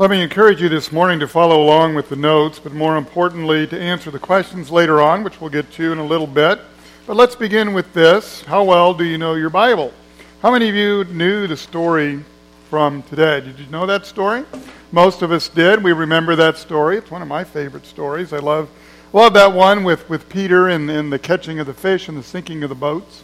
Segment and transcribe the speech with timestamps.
[0.00, 3.66] Let me encourage you this morning to follow along with the notes, but more importantly,
[3.66, 6.58] to answer the questions later on, which we'll get to in a little bit.
[7.06, 8.40] But let's begin with this.
[8.44, 9.92] How well do you know your Bible?
[10.40, 12.24] How many of you knew the story
[12.70, 13.42] from today?
[13.42, 14.46] Did you know that story?
[14.90, 15.84] Most of us did.
[15.84, 16.96] We remember that story.
[16.96, 18.32] It's one of my favorite stories.
[18.32, 18.70] I love,
[19.12, 22.22] love that one with, with Peter and, and the catching of the fish and the
[22.22, 23.22] sinking of the boats.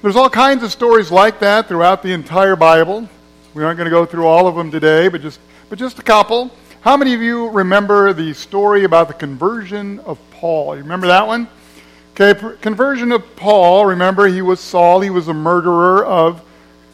[0.00, 3.10] There's all kinds of stories like that throughout the entire Bible.
[3.52, 6.02] We aren't going to go through all of them today, but just, but just a
[6.02, 6.50] couple.
[6.80, 10.76] How many of you remember the story about the conversion of Paul?
[10.76, 11.48] You remember that one?
[12.20, 13.86] Okay, conversion of Paul.
[13.86, 15.00] Remember, he was Saul.
[15.00, 16.42] He was a murderer of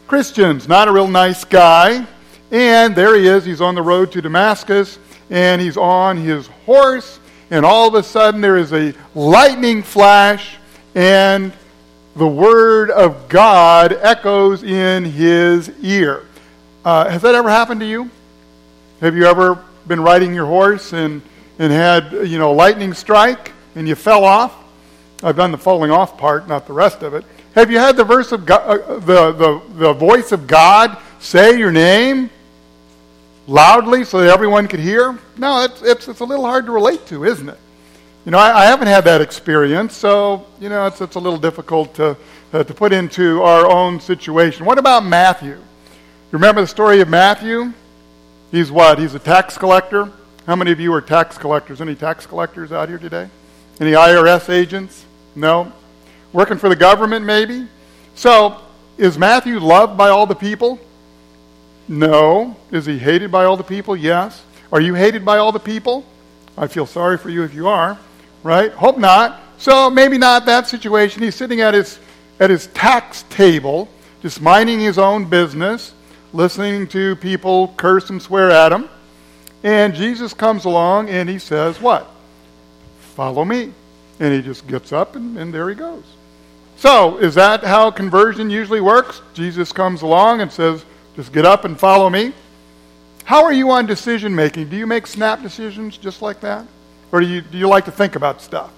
[0.06, 0.68] Christians.
[0.68, 2.06] Not a real nice guy.
[2.50, 3.44] And there he is.
[3.44, 4.98] He's on the road to Damascus,
[5.30, 7.20] and he's on his horse.
[7.50, 10.56] And all of a sudden, there is a lightning flash,
[10.94, 11.52] and
[12.16, 16.26] the word of God echoes in his ear.
[16.84, 18.10] Uh, has that ever happened to you?
[19.04, 21.20] Have you ever been riding your horse and,
[21.58, 24.54] and had, you know, lightning strike and you fell off?
[25.22, 27.22] I've done the falling off part, not the rest of it.
[27.54, 31.58] Have you had the verse of God, uh, the, the, the voice of God say
[31.58, 32.30] your name
[33.46, 35.18] loudly so that everyone could hear?
[35.36, 37.58] No, it's, it's, it's a little hard to relate to, isn't it?
[38.24, 41.38] You know, I, I haven't had that experience, so, you know, it's, it's a little
[41.38, 42.16] difficult to,
[42.54, 44.64] uh, to put into our own situation.
[44.64, 45.50] What about Matthew?
[45.50, 45.60] You
[46.32, 47.74] remember the story of Matthew?
[48.54, 48.98] He's what?
[48.98, 50.10] He's a tax collector.
[50.46, 51.80] How many of you are tax collectors?
[51.80, 53.28] Any tax collectors out here today?
[53.80, 55.04] Any IRS agents?
[55.34, 55.72] No?
[56.32, 57.66] Working for the government, maybe?
[58.14, 58.60] So,
[58.96, 60.78] is Matthew loved by all the people?
[61.88, 62.56] No.
[62.70, 63.96] Is he hated by all the people?
[63.96, 64.42] Yes.
[64.70, 66.04] Are you hated by all the people?
[66.56, 67.98] I feel sorry for you if you are
[68.44, 68.70] right?
[68.72, 69.40] Hope not.
[69.58, 71.22] So maybe not that situation.
[71.22, 71.98] He's sitting at his,
[72.38, 73.88] at his tax table,
[74.22, 75.92] just minding his own business,
[76.34, 78.88] listening to people curse and swear at him.
[79.62, 82.10] And Jesus comes along and he says, What?
[83.14, 83.72] Follow me.
[84.20, 86.04] And he just gets up and, and there he goes.
[86.76, 89.22] So, is that how conversion usually works?
[89.32, 90.84] Jesus comes along and says,
[91.16, 92.32] Just get up and follow me.
[93.24, 94.68] How are you on decision making?
[94.68, 96.66] Do you make snap decisions just like that?
[97.10, 98.70] Or do you, do you like to think about stuff?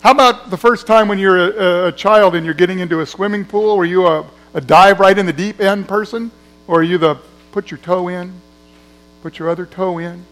[0.00, 3.06] How about the first time when you're a, a child and you're getting into a
[3.06, 3.76] swimming pool?
[3.76, 6.32] Were you a, a dive right in the deep end person?
[6.66, 7.18] Or are you the
[7.52, 8.32] put your toe in,
[9.22, 10.24] put your other toe in,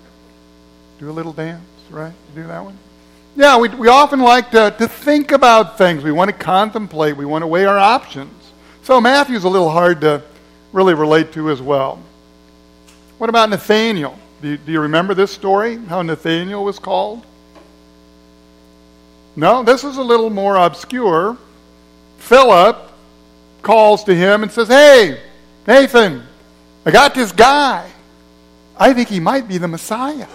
[0.98, 2.12] do a little dance, right?
[2.34, 2.78] You do that one?
[3.36, 6.04] Yeah, we, we often like to, to think about things.
[6.04, 7.16] We want to contemplate.
[7.16, 8.52] We want to weigh our options.
[8.82, 10.22] So Matthew's a little hard to
[10.72, 12.00] really relate to as well.
[13.18, 14.18] What about Nathaniel?
[14.42, 17.24] Do you, do you remember this story, how Nathaniel was called?
[19.36, 21.36] No, this is a little more obscure.
[22.18, 22.92] Philip
[23.62, 25.20] calls to him and says, Hey,
[25.66, 26.22] Nathan,
[26.84, 27.90] I got this guy.
[28.76, 30.28] I think he might be the Messiah.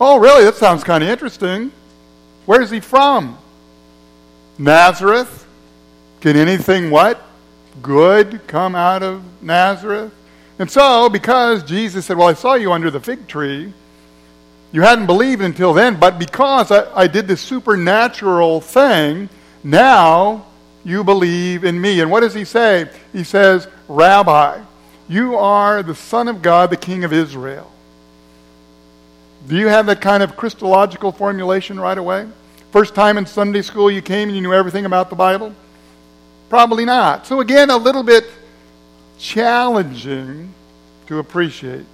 [0.00, 0.44] Oh, really?
[0.44, 1.72] That sounds kind of interesting.
[2.46, 3.36] Where's he from?
[4.58, 5.46] Nazareth.
[6.20, 7.22] Can anything what?
[7.82, 10.12] Good come out of Nazareth?
[10.58, 13.72] And so, because Jesus said, Well, I saw you under the fig tree,
[14.72, 19.28] you hadn't believed until then, but because I, I did this supernatural thing,
[19.64, 20.46] now
[20.84, 22.00] you believe in me.
[22.00, 22.88] And what does he say?
[23.12, 24.62] He says, Rabbi,
[25.08, 27.72] you are the Son of God, the King of Israel.
[29.48, 32.28] Do you have that kind of Christological formulation right away?
[32.70, 35.52] First time in Sunday school you came and you knew everything about the Bible?
[36.48, 37.26] Probably not.
[37.26, 38.26] So, again, a little bit
[39.18, 40.54] challenging
[41.08, 41.86] to appreciate.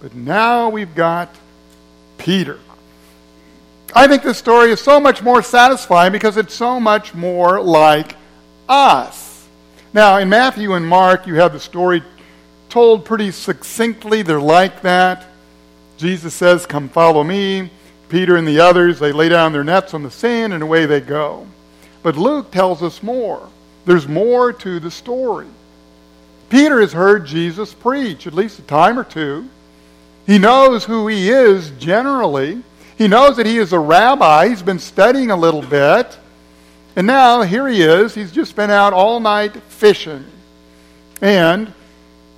[0.00, 1.32] But now we've got
[2.18, 2.58] Peter.
[3.94, 8.16] I think this story is so much more satisfying because it's so much more like
[8.68, 9.21] us.
[9.94, 12.02] Now, in Matthew and Mark, you have the story
[12.70, 14.22] told pretty succinctly.
[14.22, 15.26] They're like that.
[15.98, 17.70] Jesus says, Come follow me.
[18.08, 21.00] Peter and the others, they lay down their nets on the sand and away they
[21.00, 21.46] go.
[22.02, 23.48] But Luke tells us more.
[23.84, 25.46] There's more to the story.
[26.48, 29.48] Peter has heard Jesus preach at least a time or two.
[30.26, 32.62] He knows who he is generally.
[32.96, 34.48] He knows that he is a rabbi.
[34.48, 36.18] He's been studying a little bit.
[36.94, 38.14] And now here he is.
[38.14, 40.24] He's just been out all night fishing.
[41.20, 41.72] And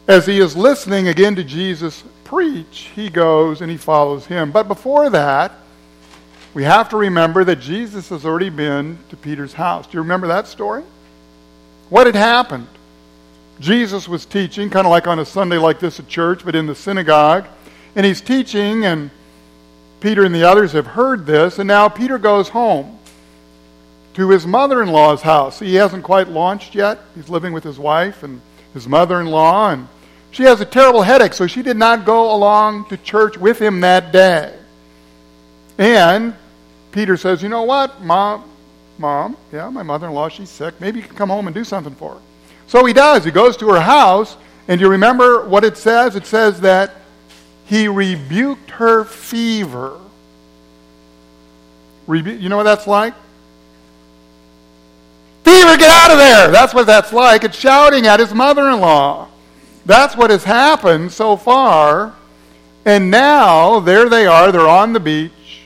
[0.06, 4.52] as he is listening again to Jesus preach, he goes and he follows him.
[4.52, 5.52] But before that,
[6.52, 9.86] we have to remember that Jesus has already been to Peter's house.
[9.86, 10.84] Do you remember that story?
[11.90, 12.68] What had happened?
[13.58, 16.66] Jesus was teaching, kind of like on a Sunday like this at church, but in
[16.66, 17.46] the synagogue.
[17.96, 19.10] And he's teaching, and
[20.00, 22.98] Peter and the others have heard this, and now Peter goes home
[24.14, 25.58] to his mother in law's house.
[25.58, 27.00] He hasn't quite launched yet.
[27.14, 28.40] He's living with his wife and
[28.72, 29.88] his mother in law, and
[30.30, 33.80] she has a terrible headache, so she did not go along to church with him
[33.80, 34.56] that day.
[35.78, 36.34] And
[36.92, 38.50] Peter says, You know what, Mom?
[38.98, 40.80] Mom, yeah, my mother in law, she's sick.
[40.80, 42.20] Maybe you can come home and do something for her.
[42.68, 43.24] So he does.
[43.24, 44.36] He goes to her house,
[44.68, 46.14] and you remember what it says?
[46.14, 46.94] It says that
[47.66, 49.98] he rebuked her fever.
[52.06, 53.14] Rebu- you know what that's like?
[55.44, 56.50] Fever, get out of there!
[56.50, 57.44] That's what that's like.
[57.44, 59.28] It's shouting at his mother in law.
[59.84, 62.14] That's what has happened so far.
[62.86, 64.50] And now, there they are.
[64.50, 65.60] They're on the beach.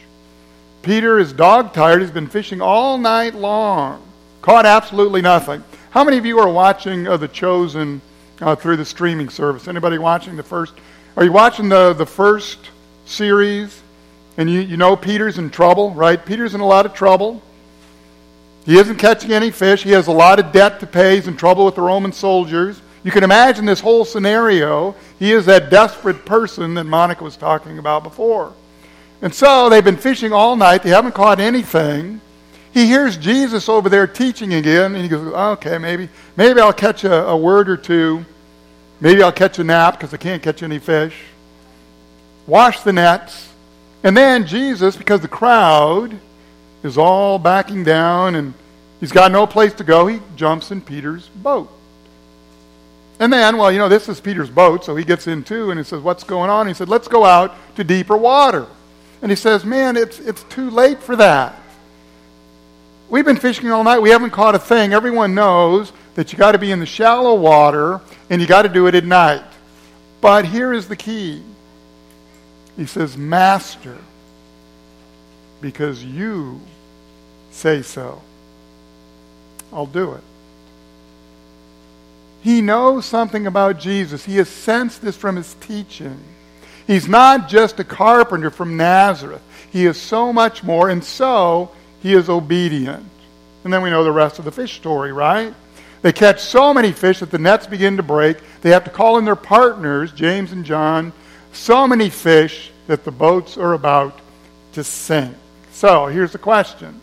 [0.82, 2.00] Peter is dog tired.
[2.00, 4.02] He's been fishing all night long.
[4.42, 5.62] Caught absolutely nothing.
[5.90, 8.00] How many of you are watching uh, The Chosen
[8.40, 9.68] uh, through the streaming service?
[9.68, 10.74] Anybody watching the first?
[11.16, 12.58] Are you watching the, the first
[13.04, 13.80] series?
[14.36, 16.24] And you, you know Peter's in trouble, right?
[16.24, 17.42] Peter's in a lot of trouble.
[18.68, 19.82] He isn't catching any fish.
[19.82, 21.14] He has a lot of debt to pay.
[21.14, 22.78] He's in trouble with the Roman soldiers.
[23.02, 24.94] You can imagine this whole scenario.
[25.18, 28.52] He is that desperate person that Monica was talking about before.
[29.22, 30.82] And so they've been fishing all night.
[30.82, 32.20] They haven't caught anything.
[32.74, 37.04] He hears Jesus over there teaching again, and he goes, okay, maybe, maybe I'll catch
[37.04, 38.22] a, a word or two.
[39.00, 41.18] Maybe I'll catch a nap because I can't catch any fish.
[42.46, 43.48] Wash the nets.
[44.02, 46.18] And then Jesus, because the crowd
[46.82, 48.54] is all backing down and
[49.00, 51.70] he's got no place to go, he jumps in Peter's boat.
[53.20, 55.78] And then, well, you know, this is Peter's boat, so he gets in too, and
[55.78, 56.68] he says, What's going on?
[56.68, 58.66] He said, Let's go out to deeper water.
[59.22, 61.60] And he says, Man, it's, it's too late for that.
[63.08, 64.00] We've been fishing all night.
[64.00, 64.92] We haven't caught a thing.
[64.92, 68.68] Everyone knows that you got to be in the shallow water and you got to
[68.68, 69.42] do it at night.
[70.20, 71.42] But here is the key.
[72.76, 73.96] He says, Master,
[75.60, 76.60] because you
[77.50, 78.22] say so,
[79.72, 80.22] I'll do it.
[82.42, 84.24] He knows something about Jesus.
[84.24, 86.18] He has sensed this from his teaching.
[86.86, 89.42] He's not just a carpenter from Nazareth.
[89.70, 91.70] He is so much more, and so
[92.00, 93.06] he is obedient.
[93.64, 95.52] And then we know the rest of the fish story, right?
[96.00, 98.38] They catch so many fish that the nets begin to break.
[98.62, 101.12] They have to call in their partners, James and John.
[101.52, 104.18] So many fish that the boats are about
[104.72, 105.36] to sink.
[105.78, 107.00] So here's the question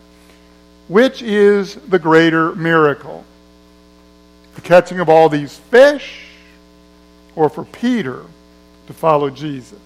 [0.86, 3.24] Which is the greater miracle?
[4.54, 6.26] The catching of all these fish,
[7.34, 8.22] or for Peter
[8.86, 9.78] to follow Jesus?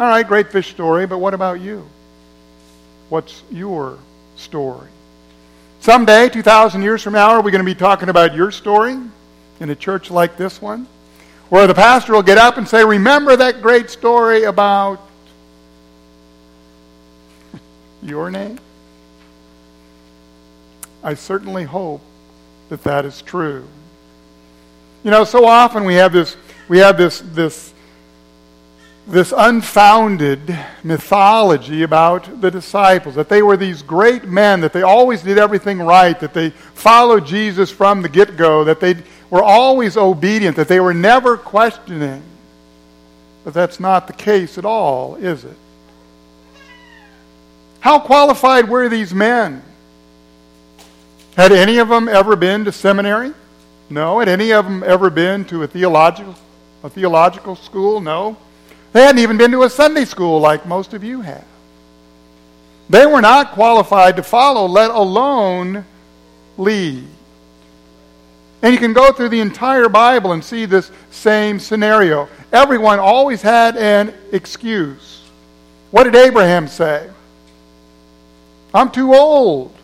[0.00, 1.86] All right, great fish story, but what about you?
[3.08, 3.96] What's your
[4.34, 4.88] story?
[5.78, 8.98] Someday, 2,000 years from now, are we going to be talking about your story
[9.60, 10.88] in a church like this one?
[11.50, 15.09] Where the pastor will get up and say, Remember that great story about
[18.02, 18.58] your name?
[21.02, 22.02] I certainly hope
[22.68, 23.66] that that is true.
[25.02, 26.36] You know, so often we have this,
[26.68, 27.72] we have this, this
[29.10, 35.22] this unfounded mythology about the disciples that they were these great men, that they always
[35.22, 38.94] did everything right, that they followed Jesus from the get go, that they
[39.28, 42.22] were always obedient, that they were never questioning.
[43.42, 45.56] But that's not the case at all, is it?
[47.80, 49.62] How qualified were these men?
[51.36, 53.32] Had any of them ever been to seminary?
[53.88, 54.18] No.
[54.18, 56.34] Had any of them ever been to a theological,
[56.84, 58.00] a theological school?
[58.00, 58.36] No.
[58.92, 61.44] They hadn't even been to a Sunday school like most of you have.
[62.90, 65.84] They were not qualified to follow, let alone
[66.58, 67.06] lead.
[68.62, 72.28] And you can go through the entire Bible and see this same scenario.
[72.52, 75.22] Everyone always had an excuse.
[75.92, 77.08] What did Abraham say?
[78.72, 79.74] I'm too old.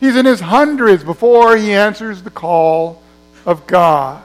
[0.00, 3.02] He's in his hundreds before he answers the call
[3.46, 4.22] of God.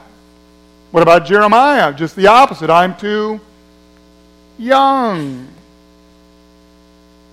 [0.90, 1.92] What about Jeremiah?
[1.92, 2.70] Just the opposite.
[2.70, 3.40] I'm too
[4.58, 5.48] young.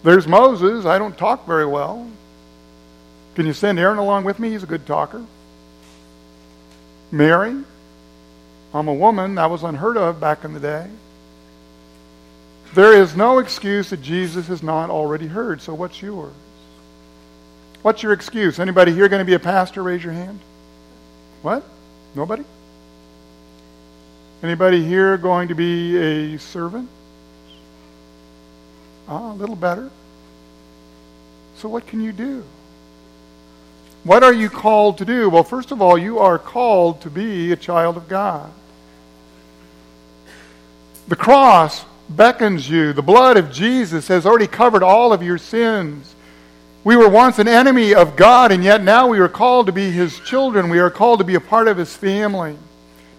[0.03, 0.85] There's Moses.
[0.85, 2.09] I don't talk very well.
[3.35, 4.51] Can you send Aaron along with me?
[4.51, 5.25] He's a good talker.
[7.11, 7.63] Mary.
[8.73, 9.35] I'm a woman.
[9.35, 10.87] That was unheard of back in the day.
[12.73, 15.61] There is no excuse that Jesus has not already heard.
[15.61, 16.33] So what's yours?
[17.81, 18.59] What's your excuse?
[18.59, 19.81] Anybody here going to be a pastor?
[19.83, 20.39] Raise your hand.
[21.41, 21.63] What?
[22.15, 22.43] Nobody?
[24.43, 26.89] Anybody here going to be a servant?
[29.07, 29.89] Ah, a little better.
[31.55, 32.43] So, what can you do?
[34.03, 35.29] What are you called to do?
[35.29, 38.51] Well, first of all, you are called to be a child of God.
[41.07, 42.93] The cross beckons you.
[42.93, 46.15] The blood of Jesus has already covered all of your sins.
[46.83, 49.91] We were once an enemy of God, and yet now we are called to be
[49.91, 50.69] His children.
[50.69, 52.57] We are called to be a part of His family.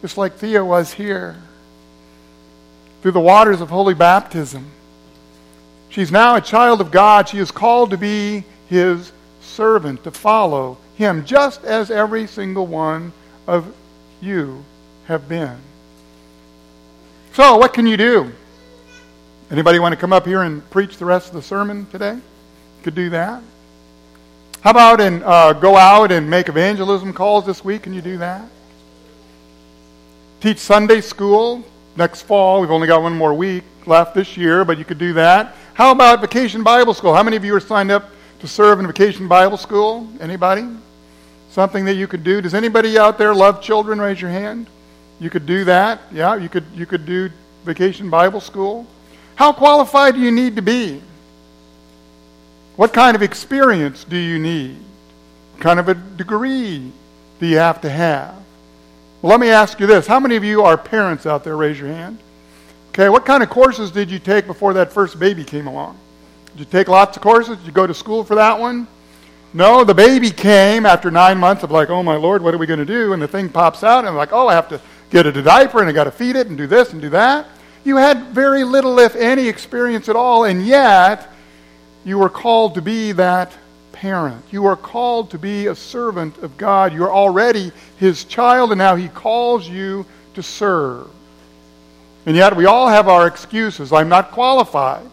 [0.01, 1.37] just like Thea was here,
[3.03, 4.71] through the waters of holy baptism.
[5.91, 7.29] She's now a child of God.
[7.29, 13.13] She is called to be his servant, to follow him, just as every single one
[13.47, 13.75] of
[14.21, 14.65] you
[15.07, 15.57] have been.
[17.33, 18.33] So, what can you do?
[19.51, 22.19] Anybody want to come up here and preach the rest of the sermon today?
[22.83, 23.43] Could do that.
[24.61, 27.83] How about and uh, go out and make evangelism calls this week?
[27.83, 28.45] Can you do that?
[30.41, 31.65] Teach Sunday school
[31.97, 32.61] next fall.
[32.61, 35.55] We've only got one more week left this year, but you could do that.
[35.73, 37.15] How about vacation Bible school?
[37.15, 40.07] How many of you are signed up to serve in vacation Bible school?
[40.21, 40.69] Anybody?
[41.51, 42.43] Something that you could do.
[42.43, 43.99] Does anybody out there love children?
[43.99, 44.69] Raise your hand.
[45.21, 46.01] You could do that.
[46.13, 47.31] Yeah, you could you could do
[47.65, 48.87] vacation Bible school.
[49.39, 51.01] How qualified do you need to be?
[52.75, 54.77] What kind of experience do you need?
[55.53, 56.91] What kind of a degree
[57.39, 58.35] do you have to have?
[59.23, 60.09] Well, let me ask you this.
[60.09, 61.57] How many of you are parents out there?
[61.57, 62.19] Raise your hand.
[62.89, 65.97] Okay, what kind of courses did you take before that first baby came along?
[66.47, 67.59] Did you take lots of courses?
[67.59, 68.89] Did you go to school for that one?
[69.55, 72.67] No, the baby came after nine months of like, oh my Lord, what are we
[72.67, 73.13] going to do?
[73.13, 74.81] And the thing pops out, and I'm like, oh, I have to
[75.11, 77.11] get it a diaper, and I got to feed it, and do this and do
[77.11, 77.47] that.
[77.85, 81.29] You had very little, if any, experience at all, and yet
[82.05, 83.53] you were called to be that
[83.93, 84.45] parent.
[84.51, 86.93] You are called to be a servant of God.
[86.93, 91.09] You're already His child, and now He calls you to serve.
[92.27, 93.93] And yet we all have our excuses.
[93.93, 95.07] I'm not qualified.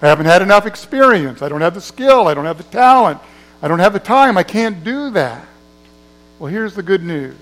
[0.00, 1.42] I haven't had enough experience.
[1.42, 2.26] I don't have the skill.
[2.28, 3.20] I don't have the talent.
[3.60, 4.36] I don't have the time.
[4.36, 5.46] I can't do that.
[6.38, 7.36] Well, here's the good news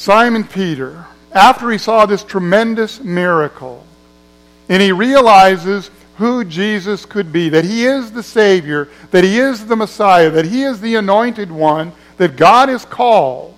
[0.00, 3.84] Simon Peter, after he saw this tremendous miracle,
[4.66, 9.66] and he realizes who Jesus could be, that he is the Savior, that he is
[9.66, 13.54] the Messiah, that he is the anointed one, that God has called,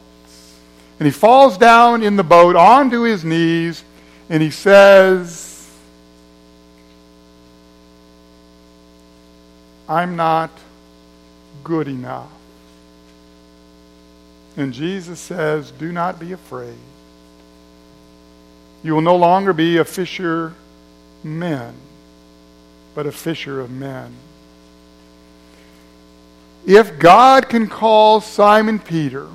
[0.98, 3.84] and he falls down in the boat onto his knees
[4.28, 5.70] and he says,
[9.88, 10.50] I'm not
[11.62, 12.41] good enough.
[14.56, 16.76] And Jesus says, Do not be afraid.
[18.82, 20.54] You will no longer be a fisher
[21.22, 21.74] men,
[22.94, 24.12] but a fisher of men.
[26.66, 29.26] If God can call Simon Peter,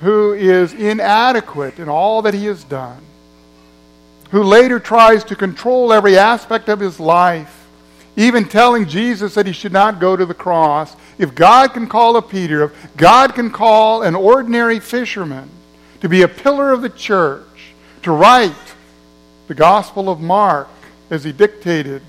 [0.00, 3.00] who is inadequate in all that he has done,
[4.30, 7.66] who later tries to control every aspect of his life,
[8.16, 10.94] even telling Jesus that he should not go to the cross.
[11.18, 15.48] If God can call a Peter, if God can call an ordinary fisherman
[16.00, 18.52] to be a pillar of the church, to write
[19.46, 20.68] the Gospel of Mark
[21.10, 22.02] as he dictated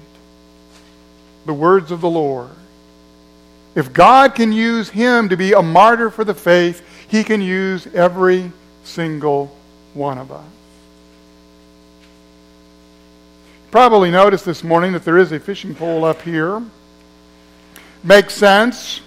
[1.46, 2.50] the words of the Lord,
[3.76, 7.88] if God can use him to be a martyr for the faith, he can use
[7.88, 8.52] every
[8.84, 9.56] single
[9.94, 10.46] one of us.
[13.70, 16.64] Probably noticed this morning that there is a fishing pole up here.
[18.06, 19.02] Makes sense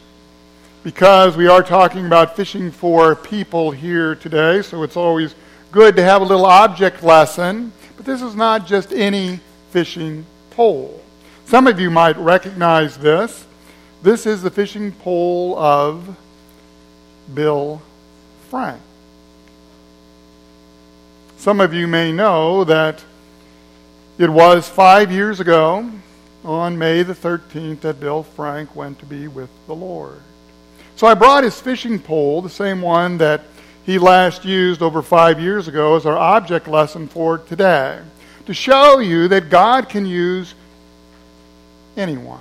[0.83, 5.37] because we are talking about fishing for people here today, so it's always
[5.71, 7.71] good to have a little object lesson.
[7.97, 9.39] But this is not just any
[9.71, 11.01] fishing pole.
[11.45, 13.47] Some of you might recognize this.
[14.03, 16.17] This is the fishing pole of
[17.33, 17.81] Bill
[18.51, 18.83] Frank.
[21.37, 23.05] Some of you may know that
[24.19, 25.89] it was five years ago,
[26.45, 30.21] on May the 13th, that Bill Frank went to be with the Lord.
[30.97, 33.45] So I brought his fishing pole, the same one that
[33.85, 38.01] he last used over five years ago, as our object lesson for today,
[38.47, 40.55] to show you that God can use
[41.97, 42.41] anyone.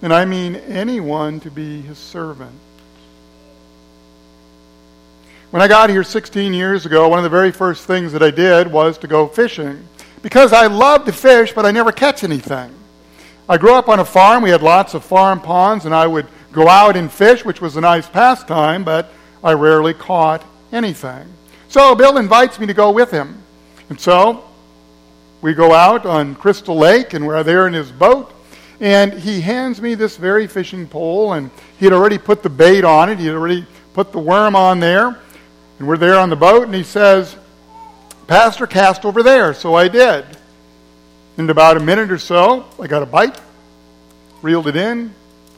[0.00, 2.52] And I mean anyone to be his servant.
[5.50, 8.30] When I got here 16 years ago, one of the very first things that I
[8.30, 9.86] did was to go fishing.
[10.22, 12.72] Because I love to fish, but I never catch anything.
[13.48, 14.42] I grew up on a farm.
[14.42, 17.76] We had lots of farm ponds, and I would go out and fish, which was
[17.76, 19.12] a nice pastime, but
[19.42, 21.26] I rarely caught anything.
[21.68, 23.42] So Bill invites me to go with him.
[23.88, 24.44] And so
[25.40, 28.32] we go out on Crystal Lake, and we're there in his boat.
[28.80, 32.84] And he hands me this very fishing pole, and he had already put the bait
[32.84, 33.18] on it.
[33.18, 35.18] He had already put the worm on there.
[35.78, 37.36] And we're there on the boat, and he says,
[38.26, 39.54] Pastor, cast over there.
[39.54, 40.24] So I did.
[41.38, 43.40] In about a minute or so, I got a bite,
[44.42, 45.14] reeled it in,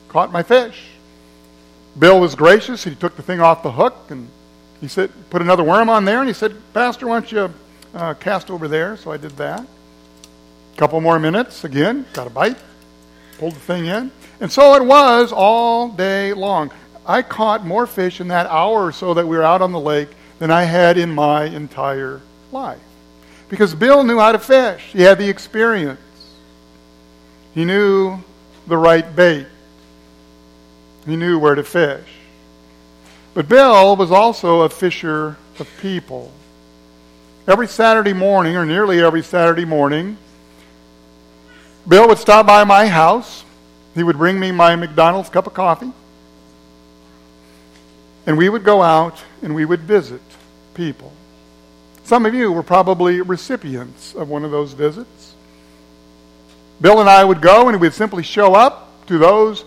[0.08, 0.86] caught my fish.
[1.98, 2.84] Bill was gracious.
[2.84, 4.28] He took the thing off the hook and
[4.80, 7.54] he said, put another worm on there, and he said, Pastor, why don't you
[7.94, 8.96] uh, cast over there?
[8.96, 9.66] So I did that.
[10.76, 12.58] Couple more minutes, again, got a bite,
[13.38, 14.10] pulled the thing in.
[14.40, 16.72] And so it was all day long.
[17.06, 19.80] I caught more fish in that hour or so that we were out on the
[19.80, 22.20] lake than I had in my entire
[22.54, 22.80] life.
[23.50, 26.00] Because Bill knew how to fish, he had the experience,
[27.52, 28.18] he knew
[28.66, 29.46] the right bait,
[31.04, 32.08] he knew where to fish.
[33.34, 36.32] But Bill was also a fisher of people.
[37.46, 40.16] Every Saturday morning, or nearly every Saturday morning,
[41.86, 43.44] Bill would stop by my house.
[43.94, 45.92] He would bring me my McDonald's cup of coffee.
[48.26, 50.22] And we would go out and we would visit
[50.72, 51.12] people.
[52.04, 55.34] Some of you were probably recipients of one of those visits.
[56.80, 59.64] Bill and I would go and we'd simply show up to those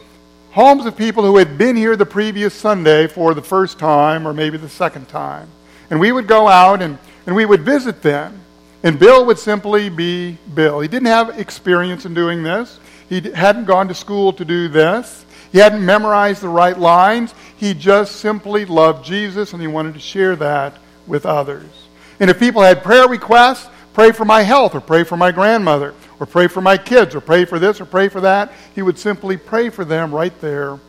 [0.51, 4.33] homes of people who had been here the previous Sunday for the first time or
[4.33, 5.49] maybe the second time.
[5.89, 8.41] And we would go out and, and we would visit them.
[8.83, 10.79] And Bill would simply be Bill.
[10.79, 12.79] He didn't have experience in doing this.
[13.09, 15.25] He hadn't gone to school to do this.
[15.51, 17.33] He hadn't memorized the right lines.
[17.55, 20.77] He just simply loved Jesus and he wanted to share that
[21.07, 21.86] with others.
[22.19, 25.93] And if people had prayer requests, pray for my health or pray for my grandmother
[26.19, 28.97] or pray for my kids or pray for this or pray for that, he would
[28.97, 30.79] simply pray for them right there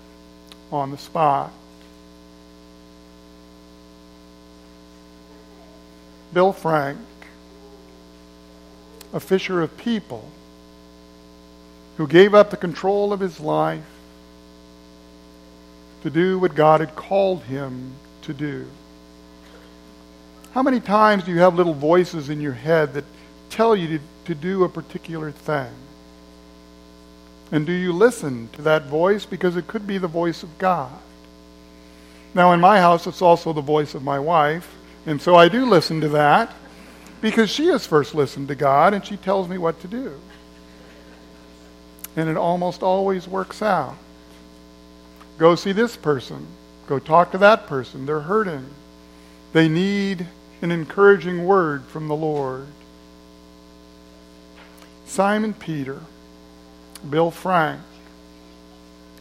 [0.73, 1.53] on the spot.
[6.33, 6.99] Bill Frank,
[9.13, 10.31] a fisher of people
[11.97, 13.85] who gave up the control of his life
[16.03, 17.93] to do what God had called him
[18.23, 18.67] to do.
[20.59, 23.05] How many times do you have little voices in your head that
[23.49, 25.71] tell you to, to do a particular thing?
[27.53, 29.25] And do you listen to that voice?
[29.25, 30.99] Because it could be the voice of God.
[32.35, 34.75] Now, in my house, it's also the voice of my wife.
[35.07, 36.53] And so I do listen to that
[37.21, 40.21] because she has first listened to God and she tells me what to do.
[42.17, 43.97] And it almost always works out.
[45.39, 46.49] Go see this person.
[46.89, 48.07] Go talk to that person.
[48.07, 48.67] They're hurting.
[49.53, 50.27] They need
[50.61, 52.67] an encouraging word from the Lord.
[55.07, 56.01] Simon Peter,
[57.09, 57.81] Bill Frank,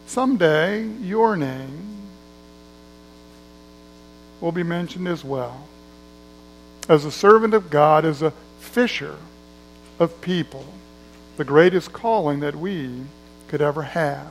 [0.06, 1.98] someday your name
[4.40, 5.66] will be mentioned as well.
[6.88, 9.16] As a servant of God, as a fisher
[9.98, 10.64] of people,
[11.36, 13.04] the greatest calling that we
[13.48, 14.26] could ever have.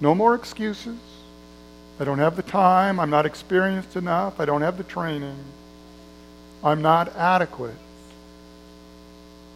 [0.00, 0.98] No more excuses.
[1.98, 3.00] I don't have the time.
[3.00, 4.38] I'm not experienced enough.
[4.38, 5.38] I don't have the training.
[6.62, 7.76] I'm not adequate.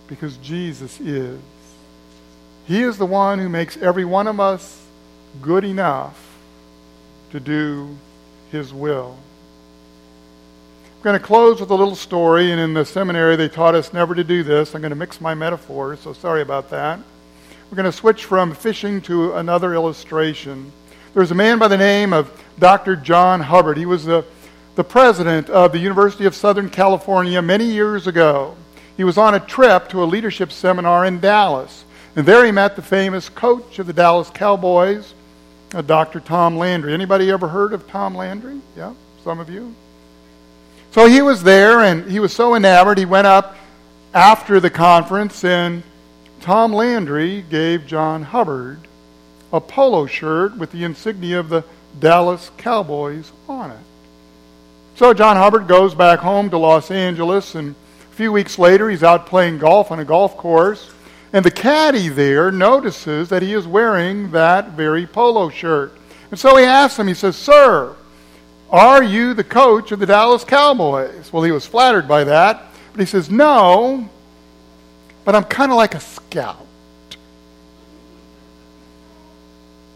[0.08, 1.40] Because Jesus is.
[2.66, 4.84] He is the one who makes every one of us
[5.40, 6.18] good enough
[7.30, 7.96] to do
[8.50, 9.16] His will.
[11.00, 13.92] I'm going to close with a little story, and in the seminary they taught us
[13.92, 14.74] never to do this.
[14.74, 17.00] I'm going to mix my metaphors, so sorry about that.
[17.70, 20.72] We're going to switch from fishing to another illustration.
[21.14, 22.96] There's a man by the name of Dr.
[22.96, 23.78] John Hubbard.
[23.78, 24.24] He was the,
[24.74, 28.56] the president of the University of Southern California many years ago.
[28.96, 31.84] He was on a trip to a leadership seminar in Dallas.
[32.16, 35.14] And there he met the famous coach of the Dallas Cowboys,
[35.74, 36.20] uh, Dr.
[36.20, 36.92] Tom Landry.
[36.92, 38.60] Anybody ever heard of Tom Landry?
[38.76, 39.74] Yeah, some of you.
[40.90, 43.56] So he was there, and he was so enamored, he went up
[44.12, 45.82] after the conference and
[46.40, 48.80] Tom Landry gave John Hubbard
[49.52, 51.64] a polo shirt with the insignia of the
[51.98, 53.78] Dallas Cowboys on it.
[55.00, 59.02] So John Hubbard goes back home to Los Angeles, and a few weeks later, he's
[59.02, 60.92] out playing golf on a golf course.
[61.32, 65.96] And the caddy there notices that he is wearing that very polo shirt.
[66.30, 67.96] And so he asks him, he says, Sir,
[68.68, 71.32] are you the coach of the Dallas Cowboys?
[71.32, 74.06] Well, he was flattered by that, but he says, No,
[75.24, 76.66] but I'm kind of like a scout.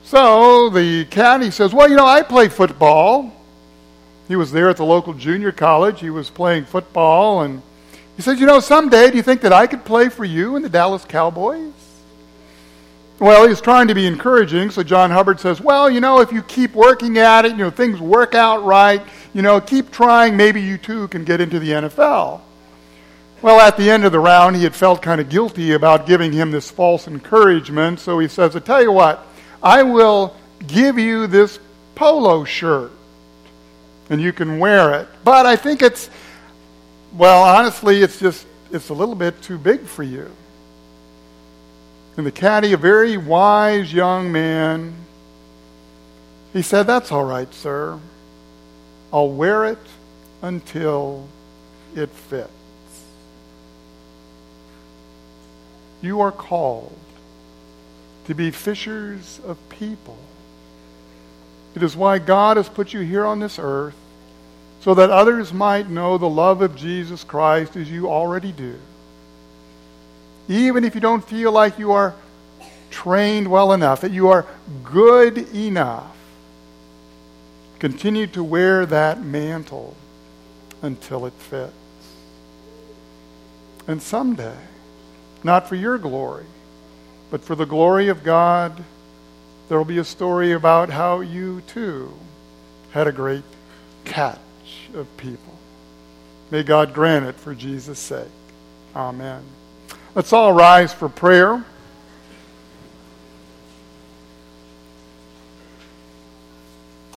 [0.05, 3.34] So the caddy says, Well, you know, I play football.
[4.29, 6.01] He was there at the local junior college.
[6.01, 7.43] He was playing football.
[7.43, 7.63] And
[8.17, 10.63] he says, You know, someday, do you think that I could play for you in
[10.63, 11.73] the Dallas Cowboys?
[13.21, 16.43] Well, he's trying to be encouraging, so John Hubbard says, Well, you know, if you
[16.43, 20.61] keep working at it, you know, things work out right, you know, keep trying, maybe
[20.61, 22.41] you too can get into the NFL.
[23.41, 26.33] Well, at the end of the round, he had felt kind of guilty about giving
[26.33, 28.01] him this false encouragement.
[28.01, 29.25] So he says, I tell you what,
[29.63, 30.35] I will
[30.67, 31.59] give you this
[31.95, 32.91] polo shirt
[34.11, 35.09] and you can wear it.
[35.25, 36.11] But I think it's,
[37.13, 40.31] well, honestly, it's just, it's a little bit too big for you.
[42.17, 44.95] And the caddy, a very wise young man,
[46.53, 47.99] he said, That's all right, sir.
[49.13, 49.79] I'll wear it
[50.43, 51.29] until
[51.97, 52.51] it fits.
[56.01, 56.99] You are called
[58.27, 60.19] to be fishers of people.
[61.75, 63.97] It is why God has put you here on this earth,
[64.81, 68.79] so that others might know the love of Jesus Christ as you already do.
[70.49, 72.15] Even if you don't feel like you are
[72.91, 74.47] trained well enough, that you are
[74.85, 76.15] good enough,
[77.79, 79.97] continue to wear that mantle
[80.83, 81.73] until it fits.
[83.87, 84.57] And someday,
[85.43, 86.47] not for your glory,
[87.31, 88.85] but for the glory of God,
[89.69, 92.13] there will be a story about how you too
[92.93, 93.45] had a great
[94.05, 94.39] catch
[94.95, 95.59] of people.
[96.51, 98.29] May God grant it for Jesus' sake.
[98.95, 99.43] Amen.
[100.15, 101.65] Let's all rise for prayer.